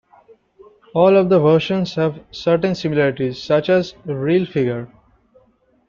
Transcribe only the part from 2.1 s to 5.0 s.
certain similarities, such as the reel figure.